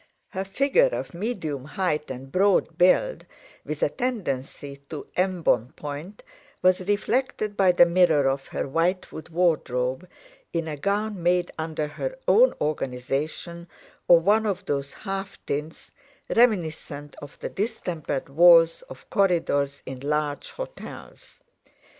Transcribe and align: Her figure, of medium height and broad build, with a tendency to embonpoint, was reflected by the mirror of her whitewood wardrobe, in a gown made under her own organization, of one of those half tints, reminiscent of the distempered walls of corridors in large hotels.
Her 0.29 0.43
figure, 0.45 0.87
of 0.91 1.13
medium 1.13 1.63
height 1.63 2.09
and 2.09 2.31
broad 2.31 2.75
build, 2.75 3.27
with 3.63 3.83
a 3.83 3.89
tendency 3.89 4.77
to 4.89 5.05
embonpoint, 5.15 6.23
was 6.63 6.87
reflected 6.87 7.55
by 7.55 7.71
the 7.71 7.85
mirror 7.85 8.27
of 8.27 8.47
her 8.47 8.67
whitewood 8.67 9.29
wardrobe, 9.29 10.09
in 10.53 10.67
a 10.67 10.75
gown 10.75 11.21
made 11.21 11.51
under 11.55 11.85
her 11.85 12.17
own 12.27 12.55
organization, 12.59 13.67
of 14.09 14.23
one 14.23 14.47
of 14.47 14.65
those 14.65 14.91
half 14.93 15.37
tints, 15.45 15.91
reminiscent 16.35 17.13
of 17.21 17.37
the 17.37 17.49
distempered 17.49 18.27
walls 18.27 18.81
of 18.89 19.07
corridors 19.11 19.83
in 19.85 19.99
large 19.99 20.49
hotels. 20.49 21.43